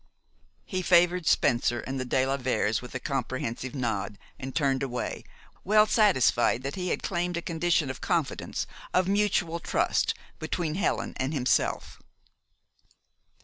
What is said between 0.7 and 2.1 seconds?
favored Spencer and the